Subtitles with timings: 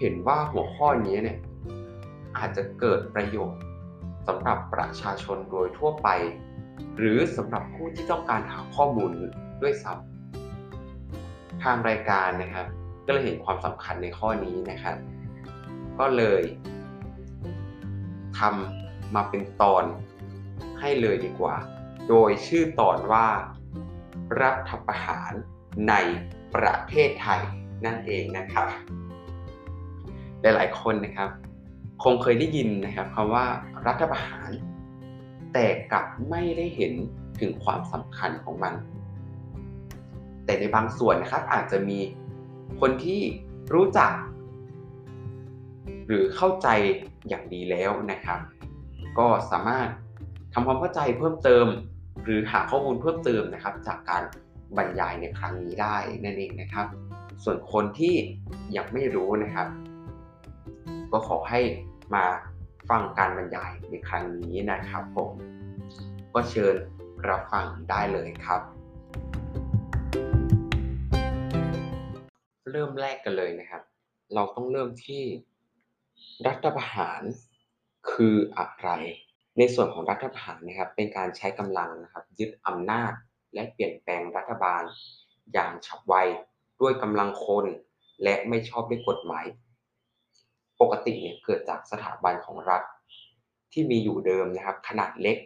[0.00, 1.38] เห็นว่าหัวข้อนี้เนี่ย
[2.36, 3.62] อาจจะเกิดประโยชน์
[4.26, 6.08] สำหรับประชาชนโดยทั่วไป
[6.96, 9.10] หรือสำหรับผู้ที่ต้องการหาข้อมูล
[9.62, 12.68] ด้วยซ้ำทางรายการนะครับ
[13.06, 14.96] ก็เลยเห็นความสำคัญในข้อนี้นะครับ
[15.98, 16.42] ก็เลย
[18.38, 19.84] ทำมาเป็นตอน
[20.80, 21.56] ให้เลยดีกว่า
[22.08, 23.26] โดยชื่อตอนว่า
[24.40, 25.32] รัฐประหาร
[25.88, 25.94] ใน
[26.54, 27.40] ประเทศไทย
[27.84, 28.66] นั่นเองนะครับ
[30.40, 31.30] หลายๆคนนะครับ
[32.04, 33.46] คงเคยได้ยินนะครับคำว่า
[33.86, 34.50] รัฐประหาร
[35.52, 36.92] แต่กลับไม่ได้เห็น
[37.40, 38.74] ถึงความสำคัญของมัน
[40.44, 41.98] แต่ในบางส่วนนะครับอาจจะมี
[42.80, 43.20] คนที่
[43.74, 44.12] รู้จัก
[46.06, 46.68] หรือเข้าใจ
[47.28, 48.40] อย่างดีแล้วนะครับ
[49.18, 49.88] ก็สามารถ
[50.54, 51.66] ทำความเข้าใจเพิ่มเติม
[52.24, 54.22] หรือหาข้อมูลเพิ่มเติมนะครับ จากการ
[54.76, 56.86] บรรยายในครั้งนี้ได้นั่นเองนะครับ
[57.44, 58.14] ส่วนคนที่
[58.76, 59.68] ยังไม่รู้นะครับ
[61.12, 61.60] ก็ขอให้
[62.14, 62.24] มา
[62.90, 65.30] ฟังการบรรยายในครั้งนี้นะครับผม
[66.34, 66.74] ก็เชิญ
[67.28, 68.60] รับฟังได้เลยครับ
[72.76, 73.82] เริ่มแรกกันเลยนะครับ
[74.34, 75.22] เราต้องเริ่มที่
[76.46, 77.22] รัฐประหาร
[78.10, 78.88] คืออะไร
[79.58, 83.12] ในส่วนของรัฐประหารนะครับ เป็นการใช้กำลังนะครับ ยึดอำนาจ
[83.54, 84.82] และเปลี่ยนแปลงรัฐบาล
[85.52, 86.14] อย่างฉับไว
[86.80, 87.66] ด้วยกำลังคน
[88.22, 89.46] และไม่ชอบด้วยกฎหมาย
[90.80, 92.82] ปกติเนี่ยเกิดจากสถาบันของรัฐ
[93.72, 95.36] ที่มีอยู่เดิมนะครับ ขนาดเล็ก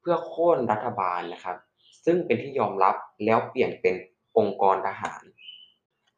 [0.00, 1.56] เพื่อโค่นรัฐบาลนะครับ
[2.04, 3.94] ซึ่งเป็นที่ยอมรับแล้วเปลี่ยนเป็น
[4.38, 5.22] องค์กรทหาร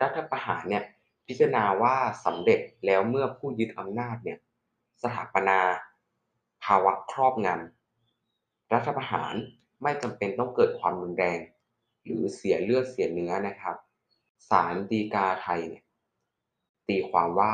[0.03, 0.85] รัฐประหารเนี่ย
[1.27, 4.39] พิจารณาว่าสำเร็จแล้วเมื่อผู้ยึดอำนาจเนี่ย
[5.03, 5.59] สถาปนา
[6.65, 9.35] ภาวะครอบงำรัฐประหาร
[9.83, 11.39] ไม่จำเป็นต้องเกิดความรุนแรง
[12.05, 13.77] หรือเสียเลือดเสียเนื้อนะครับ
[14.51, 15.85] ศาลฎีกาไทยเนี่ย
[16.89, 17.53] ตีความว่า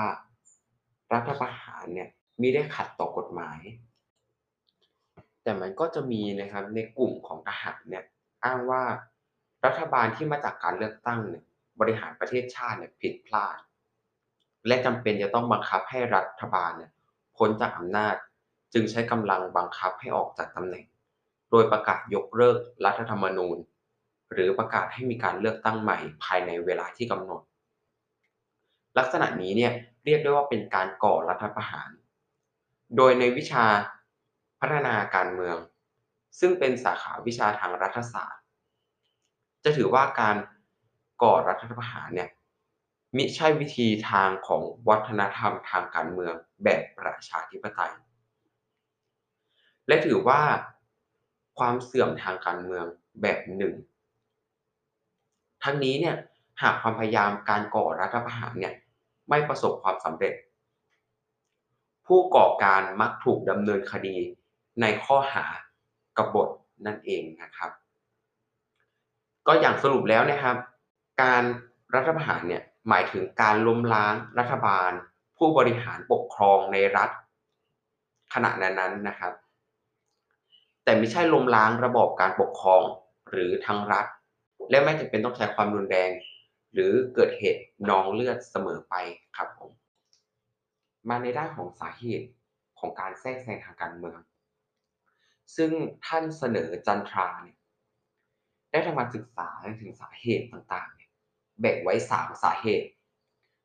[1.12, 2.09] รัฐประหารเนี่ย
[2.41, 3.60] มิได้ขัดต่อกฎหมาย
[5.43, 8.04] แต่มันก็จะมีนะครับในกลุ่มของทหารเนี่ย
[8.44, 8.83] อ้างว่า
[9.65, 11.44] รัฐบาลที่มาจากการเลือกตั้งเนี่ย
[11.81, 13.59] บริหารประเทศชาติเนี่ยผิดพลาด
[14.67, 16.91] และจำเป็นจะต้องบังคับให้รัฐบาลเนี่ย
[17.37, 18.15] พ้นจากอำนาจ
[18.75, 20.87] จึงใช้กำลังบังคับให้ออกจากตำแหน่ง
[21.51, 23.59] โดยประกาศยกเลิกรัฐธรรมนูญ
[24.33, 27.43] หรือประกาศให้มีการเลือกตั้งใหม่ภายในเวลาที่กำหนด
[28.99, 29.73] ลักษณะนี้เนี่ย
[30.05, 31.91] เรียกได้ว่าเป็นการก่อรัฐประหาร
[32.97, 33.67] โดยในวิชา
[34.61, 35.57] พัฒนาการเมือง
[36.41, 38.43] ซึ่งเป็นสาขาวิชาทางรัฐศาสตร์
[39.65, 40.37] จะถือว่าการ
[41.25, 42.29] ก่อรัฐประหารเนี่ย
[43.17, 47.93] มิใช่วิธีทางของวัฒนธรรมทางการเมืองแบบประชาธิปไตย
[49.87, 50.41] และถือว่า
[51.59, 52.84] ความเสื่อมทางการเมือง
[53.23, 53.75] แบบหนึ่ง
[55.63, 56.17] ทั้งนี้เนี่ย
[56.63, 58.75] หากความพยายามการก่อรัฐประหารเนี่ย
[59.29, 60.34] ไม่ประสบความสำเร็จ
[62.07, 64.17] ผู้ก่อการมักถูกดำเนินคดี
[64.81, 65.47] ในข้อหา
[66.19, 66.49] กบฏ
[66.87, 67.71] นั่นเองนะครับ
[69.47, 70.57] ก็อย่างสรุปแล้วนะครับ
[71.23, 71.43] การ
[71.95, 74.91] รัฐประหารเนี่ยหมายถึงการล้มล้างรัฐบาล
[75.37, 77.11] ผู้บริหารปกครองในรัฐ
[78.34, 79.33] ขณะนั้นๆนะครับ
[80.84, 82.83] แต่ไม่ใช่ล้มล้างระบอบการปกครอง
[83.31, 84.07] หรือทางรัฐ
[84.71, 86.11] และไม่จำเป็นต้องใช้ความรุนแรง
[86.72, 88.95] หรือเกิดเหตุนองเลือดเสมอไป
[89.37, 89.71] ครับผม
[91.09, 92.28] มาในด้านของสาเหตุ
[92.78, 94.21] ของการแทรกแซงทางการเมือง
[95.57, 95.71] ซึ่ง
[96.07, 97.59] ท่านเสนอจันทราเนี่ย
[98.71, 99.49] ได้ทำการศึกษา
[99.81, 101.03] ถึงสาเหตุต่างๆ
[101.60, 102.89] แบ่งไว้ 3 สาเหตุ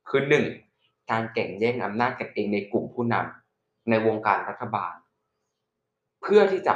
[0.09, 0.21] คือ
[0.65, 1.11] 1.
[1.11, 4.93] การแข่งแย่งอำนาจกันเองในกลุ่มผู้นำในวงการรัฐบาล
[6.21, 6.73] เพื่อที่จะ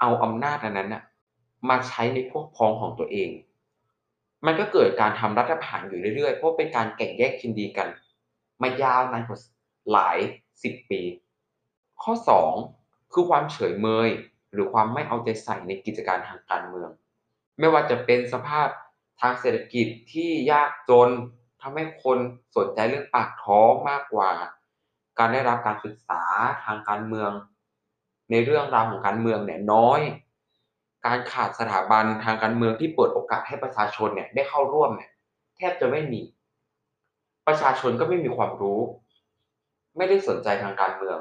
[0.00, 1.02] เอาอำนาจนั้นนะ
[1.68, 3.30] มาใช้ในพวกพ้องของตัวเอง
[4.46, 7.88] มันก็เกิดการทำรัฐประหารอยู่เรื่อยๆ เพราะเป็นการแข่งแย่งชิงดีกัน
[8.62, 9.38] มายาวนานกว่า
[9.92, 10.18] หลาย
[10.62, 11.00] สิบปี
[12.02, 12.12] ข้อ
[12.62, 14.10] 2 คือความเฉยเมย
[14.52, 16.90] หรือความไม่เอาใจใส่ในกิจการทางการเมือง
[17.58, 18.68] ไม่ว่าจะเป็นสภาพ
[19.20, 21.08] ทางเศรษฐกิจที่ยากจน
[21.60, 22.18] ทำให้คน
[22.56, 24.30] สนใจเรื่องปากท้องมากกว่า
[25.18, 26.22] การได้รับการศึกษา
[26.64, 27.30] ทางการเมือง
[28.30, 30.00] ในเรื่องราวของการเมืองเนี่ยน้อย
[31.06, 35.10] การขาดสถาบันทางการเมืองที่เปิดโอกาสให้ประชาชนเนี่ยได้เข้าร่วมเนี่ย
[35.56, 36.22] แทบจะไม่มี
[37.46, 38.80] ประชาชนก็ไม่มีความรู้
[39.96, 41.18] ไม่ได้สนใจทางการเมือง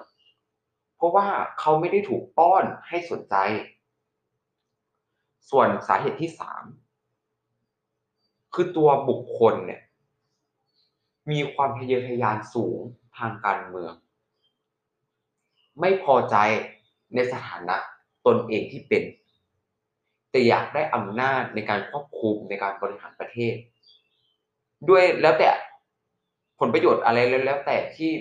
[0.96, 1.28] เพราะว่า
[1.60, 3.36] เขาไม่ได้ถูกป้อนให้สนใจ
[5.50, 6.64] ส่วนสาเหตุที่สาม
[8.54, 9.82] คือตัวบุคคลเนี่ย
[11.32, 12.80] มีความทะเยอทะยานสูง
[13.18, 13.94] ทางการเมือง
[15.80, 16.36] ไม่พอใจ
[17.16, 17.76] ในสถานะ
[18.26, 19.04] ตนเองที่เป็น
[20.32, 23.56] แต่อยากได้อำนาจในการควบคุมในการบริหารประเทศ
[24.90, 25.50] ด้วยแล้วแต่
[26.60, 28.12] ผลประโยชน์อะไรแล้วแต่ที่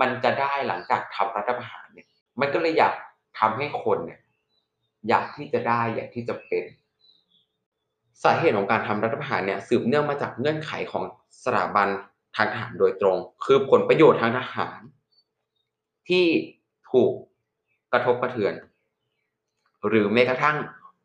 [0.00, 2.08] มันจะได้หลังจากทำรัฐประหารเนี่ย
[2.40, 2.94] มันก็เลยอยาก
[3.38, 4.20] ทำให้คนเนี่ย
[5.08, 6.64] อยากที่จะได้อยากที่จะเป็น
[8.24, 11.04] สาเหตุของการทำรัฐประหารเนี่ยสืบเนื่องมาจากเงื่อนไขของ
[11.44, 11.88] สถาบัน
[12.36, 14.80] ทางทหารโดยตรง คือผลประโยชน์ทางทหาร
[16.08, 16.26] ที่
[16.90, 17.10] ถูก
[17.92, 18.54] กระทบกระเทือน
[19.88, 20.56] หรือแม้กระทั่ง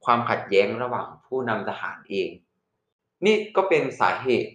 [0.05, 2.29] ความขัดแย้งระหว่างผู้นำทหารเอง
[3.25, 4.51] นี่ก็เป็นสาเหตุ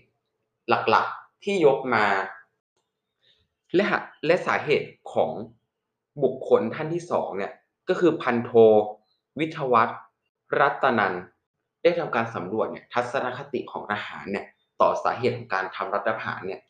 [0.68, 2.06] หลักๆที่ยกมา
[3.74, 3.84] และ
[4.26, 5.30] และสาเหตุของ
[6.22, 7.52] บุคคลท่านที่สองเนี่ย
[7.88, 8.52] ก็คือพันโท
[9.38, 9.90] วิทวัต
[10.58, 11.14] รัตนัน
[11.82, 14.46] ได้ทำการสำรวจเนี่ยทัศนคติของทหารเนี่ย
[14.80, 16.60] ต่อสาเหตุของการทำรัฐประหารเนี่ย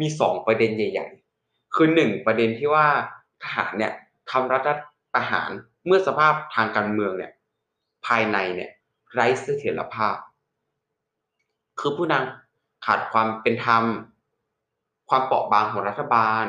[0.00, 1.06] มีสองประเด็นใหญ่
[1.40, 2.86] ๆ คือหนึ่งประเด็นที่ว่า
[3.42, 3.92] ทหารเนี่ย
[4.30, 4.68] ทำรัฐ
[5.14, 5.50] ประหาร
[5.86, 7.32] เมื่อสภาพทางการเมืองเนี่ย
[8.06, 8.70] ภายในเนี่ย
[9.12, 10.16] ไร้เสถียรภาพ
[11.80, 13.84] คือผู้นำขาดความเป็นธรรม
[15.08, 16.44] ความเปราะบางของรัฐบาล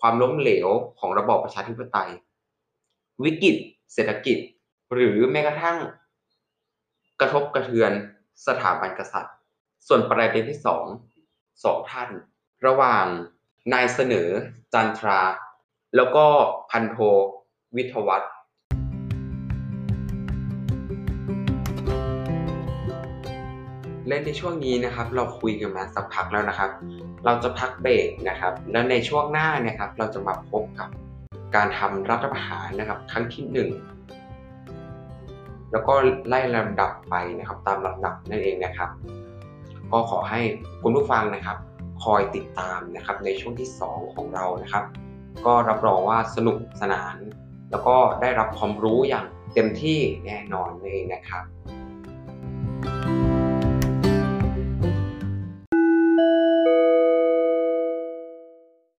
[0.00, 0.68] ความล้มเหลว
[0.98, 2.10] ของระบอบประชาธิปไตย
[3.24, 3.56] วิกฤต
[3.92, 4.38] เศรษฐกิจ
[4.92, 5.78] หรือแม้กระทั่ง
[7.20, 7.92] กระทบกระเทือน
[8.46, 9.34] สถาบันกษัตริย์
[9.86, 10.84] ส่วนประเด็นที่สอง
[11.64, 12.10] สองท่าน
[12.66, 13.06] ระหว่าง
[13.72, 14.28] นายเสนอ
[14.72, 15.20] จันทรา
[15.96, 16.26] แล้วก็
[16.70, 16.96] พันโท
[17.76, 18.22] วิทวัต
[24.08, 26.70] และในช่วงนี้นะครับ เราคุยกันมาสักพักแล้วนะครับ
[27.24, 30.88] เราจะพักเบรกนะครับ แล้วในช่วงหน้านะครับ เราจะมาพบกับ
[31.54, 33.68] การทำรัฐประหารนะครับ ครั้งที่หนึ่ง
[35.72, 35.94] แล้วก็
[36.28, 38.90] ไล่ลำดับไปนะครับตามลำดับนั่นเองนะครับ
[39.92, 40.40] ก็ขอให้
[40.82, 41.56] คุณผู้ฟังนะครับ
[42.04, 44.84] คอยติดตามนะครับในช่วงที่ 2 ของเรานะครับ
[45.46, 47.16] ก็รับรองว่าสนุกสนาน
[47.70, 51.44] แล้วก็ได้รับความรู้อย่างเต็มที่แน่นอนเลยนะครับ